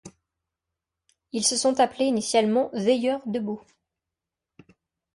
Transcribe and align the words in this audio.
Ils 1.31 1.45
se 1.45 1.55
sont 1.55 1.79
appelés 1.79 2.05
initialement 2.05 2.71
Veilleurs 2.73 3.21
debout. 3.27 3.61